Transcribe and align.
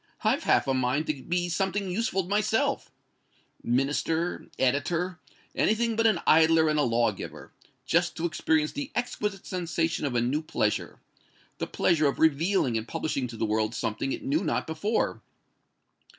"I've 0.23 0.45
half 0.45 0.67
a 0.67 0.73
mind 0.73 1.05
to 1.05 1.21
be 1.23 1.47
something 1.47 1.91
useful 1.91 2.23
myself 2.23 2.89
Minister 3.61 4.47
editor 4.57 5.19
anything 5.53 5.95
but 5.95 6.07
an 6.07 6.19
idler 6.25 6.69
and 6.69 6.79
a 6.79 6.81
law 6.81 7.11
giver 7.11 7.51
just 7.85 8.17
to 8.17 8.25
experience 8.25 8.71
the 8.71 8.91
exquisite 8.95 9.45
sensation 9.45 10.07
of 10.07 10.15
a 10.15 10.19
new 10.21 10.41
pleasure 10.41 10.99
the 11.59 11.67
pleasure 11.67 12.07
of 12.07 12.17
revealing 12.17 12.79
and 12.79 12.87
publishing 12.87 13.27
to 13.27 13.37
the 13.37 13.45
world 13.45 13.75
something 13.75 14.11
it 14.11 14.23
knew 14.25 14.43
not 14.43 14.65
before. 14.65 15.21